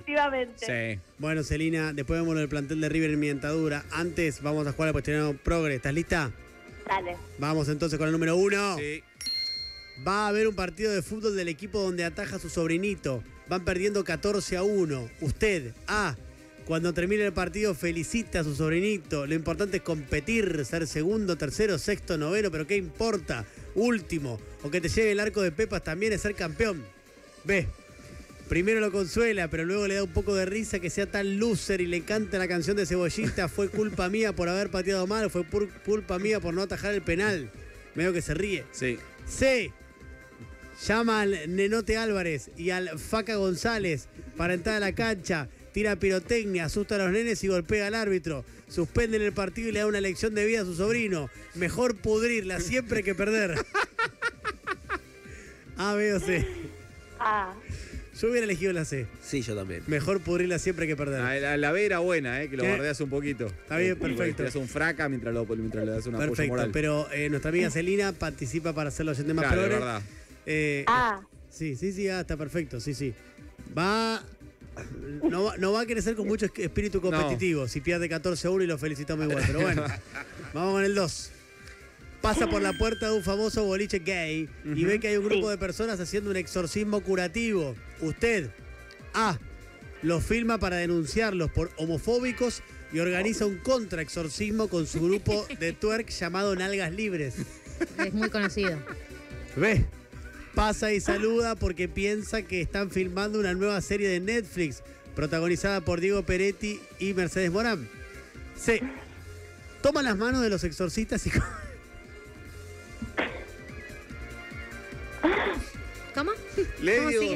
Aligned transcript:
definitivamente. 0.00 0.94
Sí. 0.94 1.00
Bueno, 1.18 1.42
Celina, 1.42 1.92
después 1.92 2.20
vemos 2.20 2.34
lo 2.34 2.40
del 2.40 2.48
plantel 2.48 2.80
de 2.80 2.88
River 2.88 3.10
en 3.10 3.20
mi 3.20 3.28
dentadura. 3.28 3.84
Antes 3.90 4.42
vamos 4.42 4.66
a 4.66 4.72
jugar 4.72 4.88
al 4.88 4.92
cuestionario 4.92 5.36
Progre. 5.36 5.76
¿Estás 5.76 5.94
lista? 5.94 6.30
Dale. 6.86 7.16
Vamos 7.38 7.68
entonces 7.68 7.98
con 7.98 8.08
el 8.08 8.12
número 8.12 8.36
uno. 8.36 8.76
Sí. 8.78 9.02
Va 10.06 10.24
a 10.24 10.28
haber 10.28 10.48
un 10.48 10.54
partido 10.54 10.92
de 10.92 11.02
fútbol 11.02 11.36
del 11.36 11.48
equipo 11.48 11.80
donde 11.80 12.04
ataja 12.04 12.36
a 12.36 12.38
su 12.38 12.48
sobrinito. 12.48 13.22
Van 13.48 13.64
perdiendo 13.64 14.02
14 14.04 14.56
a 14.56 14.62
1. 14.62 15.10
Usted, 15.20 15.74
A. 15.86 16.16
Cuando 16.64 16.94
termine 16.94 17.24
el 17.24 17.32
partido, 17.32 17.74
felicita 17.74 18.40
a 18.40 18.44
su 18.44 18.54
sobrinito. 18.54 19.26
Lo 19.26 19.34
importante 19.34 19.78
es 19.78 19.82
competir, 19.82 20.64
ser 20.64 20.86
segundo, 20.86 21.36
tercero, 21.36 21.78
sexto, 21.78 22.16
noveno, 22.16 22.50
pero 22.50 22.66
¿qué 22.66 22.76
importa? 22.76 23.44
Último. 23.74 24.40
O 24.62 24.70
que 24.70 24.80
te 24.80 24.88
llegue 24.88 25.12
el 25.12 25.20
arco 25.20 25.42
de 25.42 25.52
Pepas 25.52 25.82
también 25.82 26.12
es 26.12 26.20
ser 26.20 26.34
campeón. 26.34 26.84
B. 27.44 27.66
Primero 28.50 28.80
lo 28.80 28.90
consuela, 28.90 29.48
pero 29.48 29.64
luego 29.64 29.86
le 29.86 29.94
da 29.94 30.02
un 30.02 30.12
poco 30.12 30.34
de 30.34 30.44
risa 30.44 30.80
que 30.80 30.90
sea 30.90 31.06
tan 31.06 31.38
loser 31.38 31.80
y 31.80 31.86
le 31.86 32.02
canta 32.02 32.36
la 32.36 32.48
canción 32.48 32.76
de 32.76 32.84
Cebollita. 32.84 33.48
Fue 33.48 33.68
culpa 33.68 34.08
mía 34.08 34.34
por 34.34 34.48
haber 34.48 34.70
pateado 34.70 35.06
mal, 35.06 35.30
fue 35.30 35.42
pur- 35.44 35.70
culpa 35.84 36.18
mía 36.18 36.40
por 36.40 36.52
no 36.52 36.62
atajar 36.62 36.92
el 36.92 37.00
penal. 37.02 37.48
Medio 37.94 38.12
que 38.12 38.20
se 38.22 38.34
ríe. 38.34 38.64
Sí. 38.72 38.98
C. 39.24 39.72
Llama 40.84 41.20
al 41.20 41.54
Nenote 41.54 41.96
Álvarez 41.96 42.50
y 42.56 42.70
al 42.70 42.98
Faca 42.98 43.36
González 43.36 44.08
para 44.36 44.54
entrar 44.54 44.74
a 44.76 44.80
la 44.80 44.96
cancha. 44.96 45.48
Tira 45.72 45.94
pirotecnia, 45.94 46.64
asusta 46.64 46.96
a 46.96 46.98
los 46.98 47.12
nenes 47.12 47.44
y 47.44 47.46
golpea 47.48 47.86
al 47.86 47.94
árbitro. 47.94 48.44
Suspenden 48.68 49.22
el 49.22 49.32
partido 49.32 49.68
y 49.68 49.72
le 49.72 49.78
da 49.78 49.86
una 49.86 50.00
lección 50.00 50.34
de 50.34 50.44
vida 50.44 50.62
a 50.62 50.64
su 50.64 50.74
sobrino. 50.74 51.30
Mejor 51.54 51.94
pudrirla 51.98 52.58
siempre 52.58 53.04
que 53.04 53.14
perder. 53.14 53.64
A, 55.76 55.94
B 55.94 56.14
o 56.14 56.18
C. 56.18 56.44
Ah, 57.20 57.54
Yo 58.20 58.28
hubiera 58.28 58.44
elegido 58.44 58.72
la 58.72 58.84
C. 58.84 59.06
Sí, 59.22 59.42
yo 59.42 59.54
también. 59.56 59.82
Mejor 59.86 60.20
pudrirla 60.20 60.58
siempre 60.58 60.86
que 60.86 60.94
perder. 60.96 61.20
La, 61.20 61.34
la- 61.40 61.56
la 61.56 61.72
B 61.72 61.84
era 61.86 62.00
buena, 62.00 62.42
eh, 62.42 62.50
que 62.50 62.56
lo 62.56 62.62
¿Qué? 62.64 62.70
bardeas 62.70 63.00
un 63.00 63.08
poquito. 63.10 63.46
Está 63.46 63.78
bien, 63.78 63.96
perfecto. 63.98 64.42
Le 64.42 64.46
das 64.48 64.56
un 64.56 64.68
fraca 64.68 65.08
mientras, 65.08 65.32
lo, 65.32 65.46
mientras 65.46 65.84
le 65.86 65.92
das 65.92 66.06
un 66.06 66.14
apoyo 66.16 66.28
Perfecto, 66.30 66.52
moral. 66.52 66.70
pero 66.72 67.10
eh, 67.12 67.28
nuestra 67.30 67.48
amiga 67.48 67.70
Celina 67.70 68.12
participa 68.12 68.72
para 68.74 68.88
hacer 68.88 69.06
los 69.06 69.16
oyentes 69.18 69.34
más 69.34 69.46
Claro, 69.46 69.62
de 69.62 69.68
verdad. 69.68 70.02
Eh, 70.46 70.84
ah, 70.86 71.20
Sí, 71.50 71.74
sí, 71.76 71.92
sí, 71.92 72.08
ah, 72.08 72.20
está 72.20 72.36
perfecto, 72.36 72.78
sí, 72.80 72.94
sí. 72.94 73.12
Va. 73.76 74.22
No, 75.28 75.44
va- 75.44 75.56
no 75.56 75.72
va 75.72 75.80
a 75.82 75.86
crecer 75.86 76.14
con 76.14 76.26
mucho 76.26 76.46
es- 76.46 76.52
espíritu 76.58 77.00
competitivo. 77.00 77.66
Si 77.68 77.80
pierde 77.80 78.08
14 78.08 78.46
a 78.46 78.50
1 78.50 78.64
y 78.64 78.66
lo 78.66 78.78
felicitamos 78.78 79.26
igual. 79.26 79.42
Pero 79.46 79.60
bueno, 79.60 79.84
vamos 80.54 80.72
con 80.74 80.84
el 80.84 80.94
2. 80.94 81.32
Pasa 82.20 82.48
por 82.48 82.60
la 82.60 82.74
puerta 82.74 83.06
de 83.06 83.12
un 83.16 83.22
famoso 83.22 83.64
boliche 83.64 83.98
gay 84.00 84.48
y 84.64 84.84
ve 84.84 85.00
que 85.00 85.08
hay 85.08 85.16
un 85.16 85.24
grupo 85.24 85.46
Sí. 85.46 85.50
de 85.52 85.58
personas 85.58 86.00
haciendo 86.00 86.30
un 86.30 86.36
exorcismo 86.36 87.00
curativo. 87.00 87.74
Usted, 88.02 88.50
A, 89.14 89.38
los 90.02 90.22
filma 90.24 90.58
para 90.58 90.76
denunciarlos 90.76 91.50
por 91.50 91.70
homofóbicos 91.76 92.62
y 92.92 92.98
organiza 92.98 93.46
un 93.46 93.56
contraexorcismo 93.58 94.68
con 94.68 94.86
su 94.86 95.00
grupo 95.00 95.46
de 95.58 95.72
twerk 95.80 96.10
llamado 96.10 96.54
Nalgas 96.56 96.92
Libres. 96.92 97.34
Es 97.98 98.12
muy 98.12 98.28
conocido. 98.28 98.78
Ve, 99.56 99.86
pasa 100.54 100.92
y 100.92 101.00
saluda 101.00 101.54
porque 101.56 101.88
piensa 101.88 102.42
que 102.42 102.60
están 102.60 102.90
filmando 102.90 103.40
una 103.40 103.54
nueva 103.54 103.80
serie 103.80 104.08
de 104.08 104.20
Netflix 104.20 104.82
protagonizada 105.16 105.80
por 105.80 106.00
Diego 106.00 106.22
Peretti 106.24 106.80
y 106.98 107.14
Mercedes 107.14 107.50
Morán. 107.50 107.88
C. 108.56 108.82
Toma 109.82 110.02
las 110.02 110.18
manos 110.18 110.42
de 110.42 110.50
los 110.50 110.64
exorcistas 110.64 111.26
y... 111.26 111.30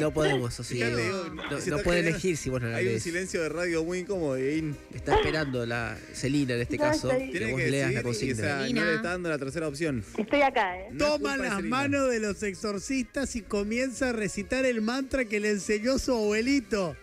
No 0.01 0.11
podemos, 0.13 0.59
así. 0.59 0.79
No, 0.81 0.91
puede 0.91 1.61
generando- 1.61 1.93
elegir 1.93 2.37
si 2.37 2.51
vos 2.51 2.63
no 2.63 2.69
la 2.69 2.77
Hay 2.79 2.89
un 2.89 3.01
silencio 3.01 3.43
de 3.43 3.49
radio 3.51 3.85
muy 3.85 3.99
incómodo. 4.01 4.39
y 4.39 4.75
Está 4.95 5.17
esperando 5.17 5.67
la 5.67 5.97
Celina 6.13 6.55
en 6.55 6.61
este 6.63 6.77
No, 6.79 6.85
caso 6.85 7.11
estoy- 7.11 7.27
que 7.31 7.39
Tiene 7.39 7.53
vos 7.53 7.61
que 7.61 7.71
leas 7.71 7.93
la 7.93 8.03
decidir 8.03 8.29
y, 8.29 8.33
o 8.33 8.37
consigna. 8.37 8.43
sea, 8.43 8.57
no 8.57 8.63
Celina. 8.63 8.85
le 8.87 8.95
está 8.97 9.09
dando 9.11 9.29
la 9.29 9.39
tercera 9.39 9.69
opción. 9.69 10.05
estoy 10.17 10.41
acá, 10.43 10.79
¿eh? 10.79 10.89
Toma 10.99 11.37
las 11.37 11.63
manos 11.63 12.11
de 12.11 12.21
los 12.21 12.43
exorcistas 12.43 13.37
y 13.37 13.43
comienza 13.43 14.11
a 14.11 14.13
recitar 14.13 14.65
el 14.65 14.81
mantra 14.81 15.25
que 15.27 15.41
le 15.41 15.51
enseñó 15.51 15.99
su 15.99 16.13
abuelito. 16.13 16.97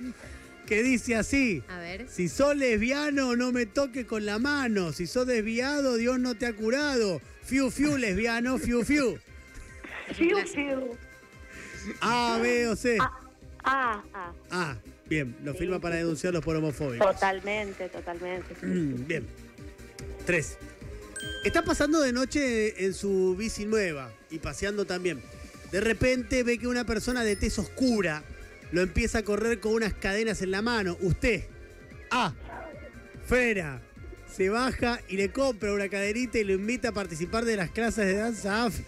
Que 0.65 0.83
dice 0.83 1.15
así. 1.17 1.61
A 1.67 1.79
ver. 1.79 2.07
Si 2.09 2.29
sos 2.29 2.55
lesbiano, 2.55 3.35
no 3.35 3.51
me 3.51 3.65
toque 3.65 4.05
con 4.05 4.25
la 4.25 4.39
mano. 4.39 4.93
Si 4.93 5.05
sos 5.05 5.27
desviado, 5.27 5.97
Dios 5.97 6.17
no 6.19 6.35
te 6.35 6.45
ha 6.45 6.53
curado. 6.53 7.21
Fiu, 7.43 7.69
fiu, 7.69 7.97
lesbiano, 7.97 8.57
fiu, 8.57 8.83
fiu. 8.85 9.17
Fiu, 10.15 10.37
fiu. 10.47 10.97
A, 12.01 12.39
B 12.41 12.67
o 12.67 12.75
C. 12.75 12.97
Ah, 13.63 14.01
ah, 14.13 14.33
Ah, 14.49 14.75
bien, 15.07 15.35
lo 15.43 15.53
filma 15.53 15.79
para 15.79 15.95
denunciarlos 15.95 16.43
por 16.43 16.55
homofóbicos. 16.55 17.13
totalmente, 17.13 17.89
totalmente. 17.89 18.55
Bien. 18.63 19.25
Tres. 20.25 20.57
Está 21.43 21.63
pasando 21.63 22.01
de 22.01 22.11
noche 22.13 22.85
en 22.85 22.93
su 22.93 23.35
bici 23.37 23.65
nueva 23.65 24.11
y 24.29 24.39
paseando 24.39 24.85
también. 24.85 25.21
De 25.71 25.79
repente 25.81 26.43
ve 26.43 26.57
que 26.57 26.67
una 26.67 26.85
persona 26.85 27.23
de 27.23 27.35
tez 27.35 27.57
oscura 27.59 28.23
lo 28.71 28.81
empieza 28.81 29.19
a 29.19 29.23
correr 29.23 29.59
con 29.59 29.73
unas 29.73 29.93
cadenas 29.93 30.41
en 30.41 30.51
la 30.51 30.61
mano. 30.61 30.97
Usted, 31.01 31.43
A, 32.09 32.33
frena, 33.27 33.81
se 34.31 34.49
baja 34.49 34.99
y 35.07 35.17
le 35.17 35.31
compra 35.31 35.73
una 35.73 35.89
cadenita 35.89 36.37
y 36.39 36.43
lo 36.43 36.53
invita 36.53 36.89
a 36.89 36.91
participar 36.93 37.45
de 37.45 37.57
las 37.57 37.71
clases 37.71 38.05
de 38.05 38.15
danza 38.15 38.65
afro. 38.65 38.85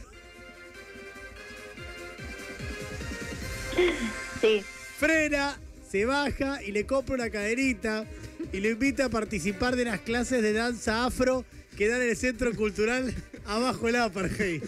Sí, 4.42 4.64
frena, 4.98 5.60
se 5.90 6.06
baja 6.06 6.64
y 6.64 6.72
le 6.72 6.86
compra 6.86 7.16
una 7.16 7.30
caderita 7.30 8.06
y 8.52 8.60
lo 8.60 8.70
invita 8.70 9.06
a 9.06 9.10
participar 9.10 9.76
de 9.76 9.86
las 9.86 10.00
clases 10.02 10.42
de 10.42 10.54
danza 10.54 11.06
afro 11.06 11.46
que 11.78 11.88
dan 11.88 12.02
en 12.02 12.10
el 12.10 12.18
Centro 12.18 12.54
Cultural 12.54 13.14
Abajo 13.46 13.88
el 13.88 13.96
Apartheid. 13.96 14.64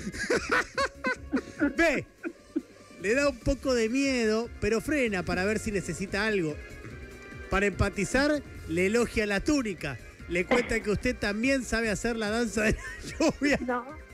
Ve, 1.78 2.06
le 3.02 3.14
da 3.14 3.30
un 3.30 3.40
poco 3.40 3.74
de 3.74 3.90
miedo, 3.90 4.50
pero 4.60 4.82
frena 4.82 5.24
para 5.24 5.46
ver 5.46 5.60
si 5.60 5.72
necesita 5.72 6.26
algo. 6.26 6.56
Para 7.50 7.68
empatizar, 7.68 8.42
le 8.68 8.88
elogia 8.88 9.26
la 9.26 9.40
túnica. 9.40 9.98
Le 10.28 10.46
cuenta 10.46 10.80
que 10.82 10.90
usted 10.90 11.16
también 11.16 11.64
sabe 11.64 11.90
hacer 11.90 12.16
la 12.16 12.32
danza 12.32 12.64
de 12.64 12.74
la 12.74 12.80
lluvia 13.20 13.60
no. 13.62 14.05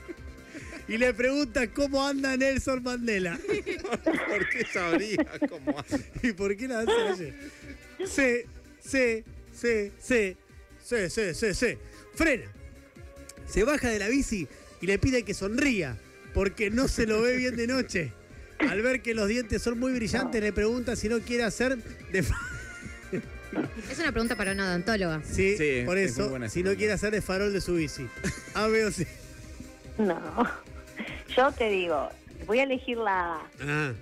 Y 0.88 0.98
le 0.98 1.14
pregunta 1.14 1.66
cómo 1.68 2.06
anda 2.06 2.36
Nelson 2.36 2.82
Mandela. 2.82 3.38
¿Por 4.28 4.48
qué 4.48 4.66
sabría 4.72 5.26
cómo 5.48 5.78
hace? 5.78 6.04
¿Y 6.22 6.32
por 6.32 6.56
qué 6.56 6.68
la 6.68 6.84
danza 6.84 7.12
ayer? 7.12 7.34
C, 8.04 8.46
C, 8.80 9.24
C, 9.52 9.92
C, 9.98 10.36
C, 10.82 11.10
C, 11.10 11.34
C, 11.34 11.54
C. 11.54 11.78
Frena. 12.14 12.50
Se 13.46 13.64
baja 13.64 13.88
de 13.88 13.98
la 13.98 14.08
bici 14.08 14.48
y 14.80 14.86
le 14.86 14.98
pide 14.98 15.22
que 15.24 15.34
sonría, 15.34 15.96
porque 16.34 16.70
no 16.70 16.88
se 16.88 17.06
lo 17.06 17.22
ve 17.22 17.36
bien 17.36 17.56
de 17.56 17.66
noche. 17.66 18.12
Al 18.58 18.80
ver 18.82 19.02
que 19.02 19.14
los 19.14 19.28
dientes 19.28 19.60
son 19.62 19.78
muy 19.78 19.92
brillantes, 19.92 20.40
le 20.40 20.52
pregunta 20.52 20.96
si 20.96 21.08
no 21.08 21.20
quiere 21.20 21.44
hacer 21.44 21.76
de 21.76 22.18
Es 23.90 23.98
una 23.98 24.12
pregunta 24.12 24.36
para 24.36 24.52
una 24.52 24.68
odontóloga. 24.68 25.22
Sí, 25.24 25.56
Sí, 25.56 25.82
por 25.84 25.98
eso, 25.98 26.34
si 26.48 26.62
no 26.62 26.74
quiere 26.76 26.92
hacer 26.92 27.12
de 27.12 27.20
farol 27.20 27.52
de 27.52 27.60
su 27.60 27.74
bici. 27.74 28.06
A, 28.54 28.68
B 28.68 28.84
o 28.84 28.92
C. 28.92 29.06
No. 29.98 30.71
Yo 31.36 31.52
te 31.52 31.68
digo, 31.70 32.08
voy 32.46 32.58
a 32.60 32.64
elegir 32.64 32.98
la 32.98 33.34
A. 33.36 33.40
Ah, 33.60 33.92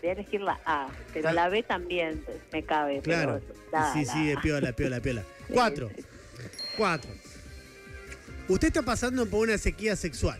Voy 0.00 0.08
a 0.08 0.12
elegir 0.12 0.40
la 0.40 0.58
A, 0.64 0.88
pero 1.12 1.28
Ah. 1.28 1.32
la 1.34 1.48
B 1.50 1.62
también 1.62 2.24
me 2.52 2.62
cabe. 2.64 3.00
claro. 3.02 3.40
pero 3.46 3.60
la- 3.70 3.92
Sí, 3.92 4.04
la 4.06 4.12
sí, 4.12 4.32
A. 4.32 4.40
piola, 4.40 4.72
piola, 4.72 5.00
piola. 5.00 5.22
Cuatro. 5.48 5.90
Cuatro. 6.76 7.10
Usted 8.48 8.68
está 8.68 8.82
pasando 8.82 9.26
por 9.26 9.40
una 9.46 9.58
sequía 9.58 9.96
sexual. 9.96 10.38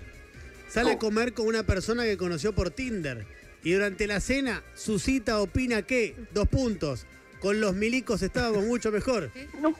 Sale 0.68 0.92
a 0.92 0.98
comer 0.98 1.32
con 1.34 1.46
una 1.46 1.62
persona 1.64 2.04
que 2.04 2.16
conoció 2.16 2.54
por 2.54 2.70
Tinder. 2.70 3.26
Y 3.62 3.72
durante 3.72 4.06
la 4.06 4.20
cena, 4.20 4.62
su 4.74 4.98
cita 4.98 5.40
opina 5.40 5.82
que, 5.82 6.16
dos 6.32 6.48
puntos, 6.48 7.06
con 7.40 7.60
los 7.60 7.74
milicos 7.74 8.22
estábamos 8.22 8.64
mucho 8.64 8.90
mejor. 8.90 9.30
No. 9.60 9.74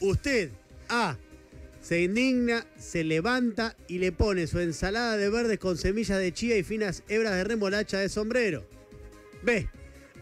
Usted, 0.00 0.50
A, 0.88 1.16
se 1.80 2.02
indigna, 2.02 2.66
se 2.78 3.04
levanta 3.04 3.76
y 3.88 3.98
le 3.98 4.12
pone 4.12 4.46
su 4.46 4.60
ensalada 4.60 5.16
de 5.16 5.30
verdes 5.30 5.58
con 5.58 5.76
semillas 5.76 6.18
de 6.18 6.32
chía 6.32 6.56
y 6.56 6.62
finas 6.62 7.02
hebras 7.08 7.34
de 7.34 7.44
remolacha 7.44 7.98
de 7.98 8.08
sombrero. 8.08 8.66
B, 9.42 9.68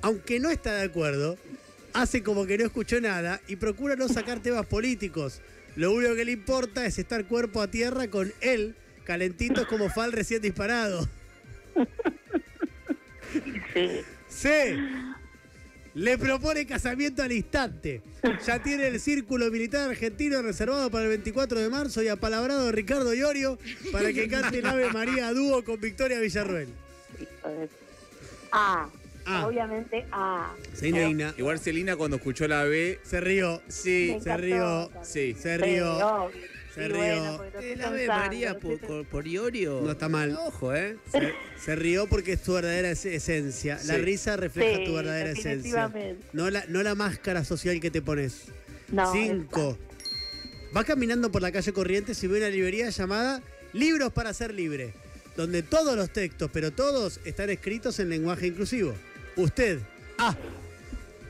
aunque 0.03 0.39
no 0.39 0.51
está 0.51 0.75
de 0.75 0.83
acuerdo, 0.83 1.37
hace 1.93 2.23
como 2.23 2.47
que 2.47 2.59
no 2.59 2.65
escuchó 2.65 3.01
nada 3.01 3.41
y 3.49 3.57
procura 3.57 3.97
no 3.97 4.09
sacar 4.09 4.41
temas 4.41 4.67
políticos. 4.67 5.41
Lo 5.77 5.93
único 5.93 6.15
que 6.15 6.25
le 6.25 6.33
importa 6.33 6.87
es 6.87 6.99
estar 6.99 7.27
cuerpo 7.27 7.61
a 7.61 7.71
tierra 7.71 8.09
con 8.09 8.33
él, 8.41 8.75
calentitos 9.05 9.67
como 9.67 9.91
fal 9.91 10.13
recién 10.13 10.43
disparado. 10.43 11.09
Sí. 13.71 14.01
C. 14.29 14.79
Le 15.95 16.17
propone 16.19 16.67
casamiento 16.67 17.23
al 17.23 17.33
instante. 17.33 18.03
Ya 18.47 18.63
tiene 18.63 18.87
el 18.89 19.01
círculo 19.01 19.51
militar 19.51 19.89
argentino 19.91 20.43
reservado 20.43 20.91
para 20.91 21.05
el 21.05 21.11
24 21.11 21.61
de 21.61 21.69
marzo 21.69 22.03
y 22.03 22.09
apalabrado 22.09 22.71
Ricardo 22.73 23.13
Iorio 23.15 23.59
para 23.91 24.13
que 24.13 24.29
cante 24.29 24.59
el 24.59 24.67
Ave 24.67 24.93
María 24.93 25.29
a 25.29 25.33
dúo 25.35 25.65
con 25.65 25.81
Victoria 25.81 26.21
Villarruel. 26.21 26.69
Ah. 28.53 28.89
Obviamente 29.45 30.07
A. 30.11 30.55
Se 30.73 30.89
indigna. 30.89 31.35
Igual 31.37 31.59
Celina 31.59 31.97
cuando 31.97 32.17
escuchó 32.17 32.49
la 32.49 32.65
B, 32.65 32.99
Se 33.03 33.21
rió. 33.21 33.61
sí, 33.69 34.17
se 34.23 34.37
rió. 34.39 34.91
sí. 35.03 35.35
Se 35.39 35.59
rió. 35.59 36.31
Se 36.75 36.87
rió. 36.89 36.97
bueno, 36.97 37.43
El 37.61 37.83
Ave 37.85 38.07
María 38.07 38.59
por, 38.59 38.73
estoy 38.73 38.89
por, 38.89 39.07
por 39.07 39.27
Iorio. 39.27 39.81
No 39.83 39.93
está 39.93 40.09
mal. 40.09 40.37
Ojo, 40.41 40.75
¿eh? 40.75 40.97
Se, 41.11 41.33
se 41.63 41.77
rió 41.77 42.07
porque 42.07 42.33
es 42.35 42.43
tu 42.43 42.53
verdadera 42.55 42.91
es- 42.91 43.05
esencia. 43.05 43.79
La 43.87 43.97
risa 43.97 44.37
refleja 44.37 44.79
Sí, 44.79 44.85
tu 44.85 44.95
verdadera 44.95 45.31
esencia. 45.31 45.93
No 46.33 46.51
la, 46.51 46.65
no 46.69 46.83
la 46.83 46.95
máscara 46.95 47.45
social 47.45 47.81
que 47.81 47.91
te 47.91 48.03
pones. 48.03 48.45
No, 48.93 49.11
Cinco. 49.13 49.79
Va 50.77 50.85
caminando 50.85 51.33
por 51.33 51.41
la 51.43 51.51
calle 51.51 51.73
Corrientes 51.73 52.23
y 52.23 52.27
ve 52.27 52.39
una 52.39 52.51
librería 52.51 52.91
llamada 52.91 53.43
Libros 53.73 54.13
para 54.13 54.33
ser 54.35 54.53
libre, 54.55 54.93
donde 55.37 55.63
todos 55.63 55.97
los 55.97 56.11
textos, 56.11 56.51
pero 56.53 56.71
todos, 56.73 57.21
están 57.25 57.51
escritos 57.51 57.99
en 58.01 58.09
lenguaje 58.11 58.47
inclusivo. 58.47 58.95
Usted, 59.37 59.79
A, 60.19 60.37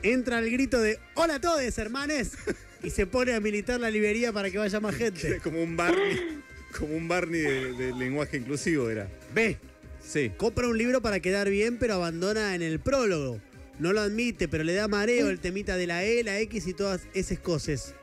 entra 0.03 0.37
al 0.37 0.49
grito 0.49 0.79
de 0.79 0.99
Hola 1.15 1.35
a 1.35 1.41
todos, 1.41 1.77
hermanes, 1.77 2.31
y 2.83 2.89
se 2.89 3.05
pone 3.05 3.33
a 3.33 3.39
militar 3.39 3.79
la 3.79 3.89
librería 3.91 4.31
para 4.31 4.49
que 4.49 4.57
vaya 4.57 4.79
más 4.79 4.95
gente. 4.95 5.39
Como 5.43 5.61
un 5.61 5.75
Barney, 5.77 6.39
como 6.77 6.95
un 6.95 7.07
Barney 7.07 7.41
de, 7.41 7.73
de 7.73 7.93
lenguaje 7.95 8.37
inclusivo 8.37 8.89
era. 8.89 9.07
B, 9.33 9.57
Sí. 10.01 10.31
compra 10.37 10.67
un 10.67 10.77
libro 10.77 11.01
para 11.01 11.19
quedar 11.19 11.49
bien, 11.49 11.77
pero 11.77 11.95
abandona 11.95 12.55
en 12.55 12.61
el 12.61 12.79
prólogo. 12.79 13.39
No 13.79 13.93
lo 13.93 14.01
admite, 14.01 14.47
pero 14.47 14.63
le 14.63 14.73
da 14.73 14.87
mareo 14.87 15.29
el 15.29 15.39
temita 15.39 15.77
de 15.77 15.87
la 15.87 16.03
E, 16.03 16.23
la 16.23 16.39
X 16.41 16.67
y 16.67 16.73
todas 16.73 17.01
esas 17.13 17.39
cosas. 17.39 17.93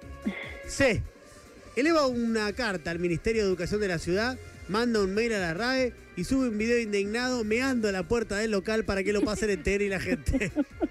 C. 0.66 1.02
Eleva 1.76 2.06
una 2.06 2.52
carta 2.54 2.90
al 2.90 2.98
Ministerio 2.98 3.42
de 3.42 3.48
Educación 3.48 3.80
de 3.80 3.88
la 3.88 3.98
ciudad, 3.98 4.38
manda 4.68 5.00
un 5.02 5.14
mail 5.14 5.34
a 5.34 5.38
la 5.38 5.54
RAE 5.54 5.92
y 6.16 6.24
sube 6.24 6.48
un 6.48 6.56
video 6.58 6.78
indignado 6.78 7.44
meando 7.44 7.88
a 7.88 7.92
la 7.92 8.08
puerta 8.08 8.38
del 8.38 8.50
local 8.50 8.84
para 8.84 9.02
que 9.04 9.12
lo 9.12 9.20
pasen 9.22 9.50
entero 9.50 9.84
y 9.84 9.88
la 9.90 10.00
gente. 10.00 10.50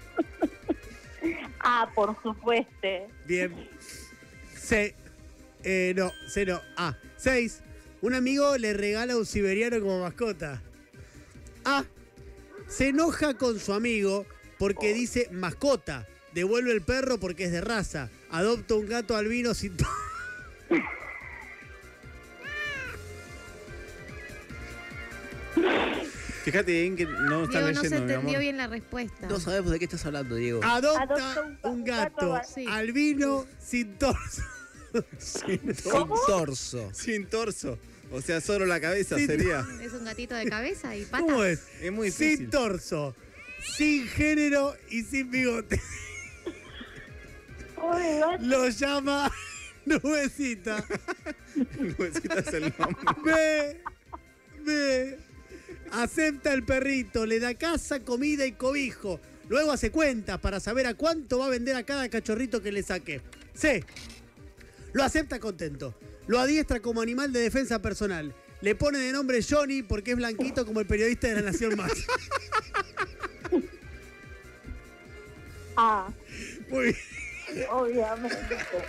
A, 1.68 1.90
por 1.92 2.16
supuesto. 2.22 2.88
Bien. 3.26 3.52
C. 4.56 4.94
Eh, 5.64 5.94
no, 5.96 6.12
C 6.28 6.46
no. 6.46 6.60
A. 6.76 6.96
6. 7.16 7.60
Un 8.02 8.14
amigo 8.14 8.56
le 8.56 8.72
regala 8.72 9.16
un 9.16 9.26
siberiano 9.26 9.80
como 9.80 10.00
mascota. 10.00 10.62
A. 11.64 11.84
Se 12.68 12.88
enoja 12.90 13.34
con 13.34 13.58
su 13.58 13.72
amigo 13.72 14.26
porque 14.60 14.94
dice 14.94 15.28
mascota. 15.32 16.06
Devuelve 16.34 16.70
el 16.70 16.82
perro 16.82 17.18
porque 17.18 17.44
es 17.46 17.52
de 17.52 17.60
raza. 17.60 18.10
Adopta 18.30 18.74
un 18.74 18.86
gato 18.86 19.16
albino 19.16 19.52
sin... 19.52 19.76
Fíjate 26.46 26.72
bien 26.72 26.96
que 26.96 27.04
no 27.06 27.44
está 27.44 27.58
Diego, 27.58 27.72
no 27.72 27.80
se 27.82 27.90
leyendo, 27.90 27.96
mi 28.06 28.12
entendió 28.12 28.18
amor. 28.30 28.40
bien 28.40 28.56
la 28.56 28.66
respuesta. 28.68 29.26
No 29.28 29.40
sabemos 29.40 29.72
de 29.72 29.78
qué 29.80 29.84
estás 29.86 30.06
hablando, 30.06 30.36
Diego. 30.36 30.60
Adopta, 30.62 31.02
Adopta 31.02 31.58
un, 31.68 31.84
gato, 31.84 32.32
gato 32.32 32.48
Sí. 32.54 32.64
albino 32.68 33.46
sin 33.60 33.94
torso. 33.98 34.42
Sin 35.18 35.74
torso. 35.74 36.90
Sin 36.94 37.26
torso. 37.26 37.78
O 38.12 38.22
sea, 38.22 38.40
solo 38.40 38.64
la 38.64 38.80
cabeza 38.80 39.16
Sin- 39.16 39.26
sería. 39.26 39.66
Es 39.82 39.92
un 39.92 40.04
gatito 40.04 40.34
de 40.36 40.46
cabeza 40.46 40.94
y 40.96 41.04
patas. 41.04 41.22
¿Cómo 41.22 41.42
es? 41.42 41.64
Es 41.82 41.90
muy 41.92 42.10
sin 42.12 42.28
difícil. 42.28 42.50
torso, 42.50 43.16
sin 43.76 44.06
género 44.06 44.76
y 44.88 45.02
sin 45.02 45.30
bigote. 45.30 45.80
Lo 48.40 48.68
llama 48.68 49.30
Nubecita. 49.84 50.84
Nubecitas 51.80 52.46
el 52.54 52.72
nombre. 52.78 53.14
Ve, 53.24 53.80
ve. 54.64 55.18
Acepta 55.96 56.52
el 56.52 56.62
perrito, 56.62 57.24
le 57.24 57.40
da 57.40 57.54
casa, 57.54 58.00
comida 58.00 58.44
y 58.44 58.52
cobijo. 58.52 59.18
Luego 59.48 59.72
hace 59.72 59.90
cuentas 59.90 60.38
para 60.40 60.60
saber 60.60 60.86
a 60.86 60.92
cuánto 60.94 61.38
va 61.38 61.46
a 61.46 61.50
vender 61.50 61.74
a 61.74 61.84
cada 61.84 62.08
cachorrito 62.10 62.60
que 62.62 62.70
le 62.70 62.82
saque. 62.82 63.22
C. 63.54 63.82
Lo 64.92 65.02
acepta 65.02 65.38
contento. 65.40 65.94
Lo 66.26 66.38
adiestra 66.38 66.80
como 66.80 67.00
animal 67.00 67.32
de 67.32 67.40
defensa 67.40 67.80
personal. 67.80 68.34
Le 68.60 68.74
pone 68.74 68.98
de 68.98 69.10
nombre 69.10 69.40
Johnny 69.42 69.82
porque 69.82 70.10
es 70.10 70.16
blanquito 70.18 70.66
como 70.66 70.80
el 70.80 70.86
periodista 70.86 71.28
de 71.28 71.34
la 71.36 71.42
Nación 71.42 71.76
Más. 71.76 71.92
A, 75.76 76.08
Muy 76.70 76.84
bien. 76.84 77.66
obviamente. 77.70 78.36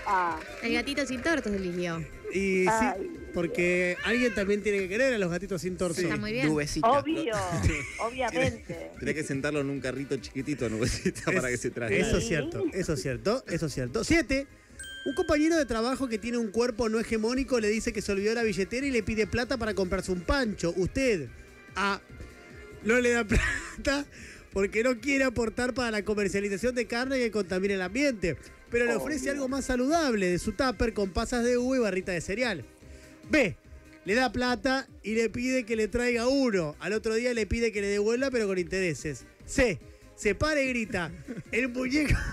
A. 0.06 0.40
El 0.62 0.74
gatito 0.74 1.06
sin 1.06 1.22
tortos 1.22 1.54
eligió. 1.54 2.00
Y 2.34 2.66
sí. 2.66 2.86
Porque 3.38 3.98
alguien 4.04 4.34
también 4.34 4.64
tiene 4.64 4.80
que 4.80 4.90
querer 4.90 5.14
a 5.14 5.18
los 5.20 5.30
gatitos 5.30 5.62
sin 5.62 5.78
torso. 5.78 6.02
Está 6.02 6.18
muy 6.18 6.32
bien. 6.32 6.48
Nubecita. 6.48 6.90
Obvio. 6.90 7.36
Obviamente. 8.00 8.90
Tenés 8.98 9.14
que 9.14 9.24
sentarlo 9.24 9.62
en 9.62 9.70
un 9.70 9.80
carrito 9.80 10.18
chiquitito, 10.18 10.68
Nubecita, 10.68 11.32
para 11.32 11.48
que 11.50 11.58
se 11.58 11.70
traslade. 11.70 12.02
Eso 12.02 12.18
es 12.18 12.28
cierto, 12.28 12.66
eso 12.74 12.94
es 12.94 13.02
cierto, 13.04 13.44
eso 13.48 13.68
es 13.68 13.74
cierto. 13.76 14.04
Siete. 14.04 14.48
Un 15.06 15.14
compañero 15.14 15.56
de 15.56 15.68
trabajo 15.68 16.08
que 16.08 16.18
tiene 16.18 16.40
un 16.40 16.50
cuerpo 16.50 16.90
no 16.90 16.98
hegemónico 16.98 17.60
le 17.60 17.70
dice 17.70 17.94
que 17.94 18.02
se 18.02 18.12
olvidó 18.12 18.34
la 18.34 18.42
billetera 18.42 18.88
y 18.88 18.90
le 18.90 19.04
pide 19.04 19.28
plata 19.28 19.56
para 19.56 19.76
comprarse 19.76 20.12
un 20.12 20.22
pancho. 20.22 20.74
Usted, 20.76 21.30
A, 21.76 22.02
no 22.86 23.00
le 23.00 23.12
da 23.12 23.24
plata 23.28 24.08
porque 24.52 24.82
no 24.82 25.00
quiere 25.00 25.26
aportar 25.26 25.76
para 25.76 25.92
la 25.92 26.04
comercialización 26.04 26.74
de 26.74 26.88
carne 26.88 27.20
que 27.20 27.30
contamina 27.30 27.76
el 27.76 27.84
ambiente, 27.84 28.36
pero 28.72 28.86
le 28.86 28.96
ofrece 28.96 29.30
algo 29.30 29.48
más 29.48 29.66
saludable 29.66 30.26
de 30.26 30.40
su 30.40 30.54
tupper 30.54 30.96
con 30.96 31.12
pasas 31.12 31.46
de 31.46 31.60
uva 31.60 31.78
y 31.78 31.80
barrita 31.80 32.14
de 32.14 32.22
cereal. 32.22 32.66
B, 33.30 33.56
le 34.06 34.16
da 34.16 34.32
plata 34.32 34.88
y 35.04 35.16
le 35.16 35.30
pide 35.30 35.66
que 35.66 35.76
le 35.76 35.88
traiga 35.88 36.28
uno. 36.28 36.76
Al 36.80 36.94
otro 36.94 37.16
día 37.16 37.34
le 37.34 37.46
pide 37.46 37.72
que 37.72 37.82
le 37.82 37.88
devuelva, 37.88 38.32
pero 38.32 38.48
con 38.48 38.58
intereses. 38.58 39.26
C, 39.46 39.80
se 40.16 40.36
para 40.36 40.62
y 40.62 40.70
grita, 40.70 41.12
el 41.52 41.70
muñeco... 41.70 42.16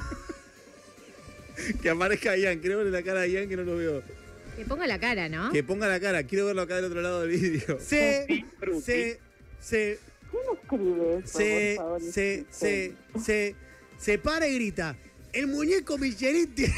Que 1.81 1.89
aparezca 1.89 2.37
Ian, 2.37 2.59
quiero 2.59 2.79
ver 2.79 2.89
la 2.89 3.03
cara 3.05 3.21
de 3.21 3.31
Ian 3.31 3.49
que 3.49 3.57
no 3.57 3.63
lo 3.63 3.77
veo. 3.77 4.03
Que 4.57 4.65
ponga 4.65 4.89
la 4.89 4.99
cara, 4.99 5.29
¿no? 5.29 5.53
Que 5.53 5.63
ponga 5.63 5.87
la 5.87 6.01
cara, 6.01 6.25
quiero 6.25 6.47
verlo 6.47 6.63
acá 6.63 6.77
del 6.77 6.87
otro 6.87 7.01
lado 7.01 7.21
del 7.21 7.31
vídeo. 7.31 7.79
C, 7.81 8.45
C, 8.83 9.21
C, 9.61 9.99
¿Quién 10.31 10.43
escribe 10.53 11.19
eso, 11.19 11.39
se, 11.39 11.75
por 11.77 11.85
favor? 11.85 12.01
se, 12.03 12.45
se, 12.51 12.93
se, 13.25 13.55
se 13.99 14.19
para 14.19 14.49
y 14.49 14.55
grita. 14.57 14.97
El 15.33 15.47
muñeco 15.47 15.97
Michelin 15.97 16.53
tiene... 16.55 16.75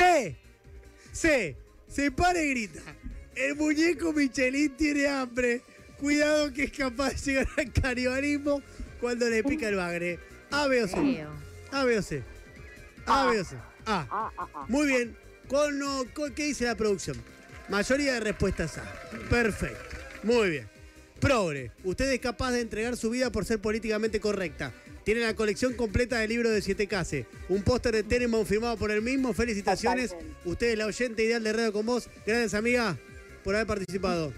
Se, 0.00 0.36
se, 1.12 1.56
se 1.88 2.10
para 2.10 2.42
y 2.42 2.50
grita. 2.50 2.80
El 3.36 3.56
muñeco 3.56 4.12
Michelin 4.12 4.76
tiene 4.76 5.06
hambre. 5.06 5.62
Cuidado 5.98 6.52
que 6.52 6.64
es 6.64 6.72
capaz 6.72 7.10
de 7.10 7.32
llegar 7.32 7.48
al 7.58 7.72
canibalismo 7.72 8.62
cuando 9.00 9.28
le 9.28 9.44
pica 9.44 9.68
el 9.68 9.76
bagre. 9.76 10.18
A, 10.50 10.66
B 10.66 10.82
o 10.82 10.88
C. 10.88 11.24
A, 11.70 11.84
B 11.84 11.98
o 11.98 12.02
C. 12.02 12.22
A, 13.06 13.26
B 13.30 13.40
o 13.40 13.44
C. 13.44 13.56
A. 13.86 14.30
Muy 14.68 14.86
bien. 14.86 15.16
Con, 15.48 15.78
con- 16.14 16.32
¿Qué 16.34 16.46
dice 16.46 16.64
la 16.64 16.74
producción? 16.76 17.16
Mayoría 17.68 18.14
de 18.14 18.20
respuestas 18.20 18.78
A. 18.78 18.84
Perfecto. 19.28 19.96
Muy 20.22 20.50
bien. 20.50 20.68
Progre, 21.20 21.70
usted 21.84 22.10
es 22.10 22.20
capaz 22.20 22.52
de 22.52 22.62
entregar 22.62 22.96
su 22.96 23.10
vida 23.10 23.30
por 23.30 23.44
ser 23.44 23.58
políticamente 23.60 24.20
correcta. 24.20 24.72
Tiene 25.04 25.20
la 25.20 25.34
colección 25.34 25.74
completa 25.74 26.18
del 26.18 26.30
libro 26.30 26.50
de 26.50 26.60
7K. 26.60 27.26
Un 27.48 27.62
póster 27.62 27.94
de 27.94 28.02
Tenenbaum 28.02 28.44
firmado 28.44 28.76
por 28.76 28.90
él 28.90 29.02
mismo. 29.02 29.32
Felicitaciones. 29.32 30.14
Usted 30.44 30.72
es 30.72 30.78
la 30.78 30.86
oyente 30.86 31.24
ideal 31.24 31.42
de 31.42 31.52
Radio 31.52 31.72
con 31.72 31.86
vos. 31.86 32.08
Gracias, 32.26 32.54
amiga, 32.54 32.98
por 33.42 33.54
haber 33.54 33.66
participado. 33.66 34.32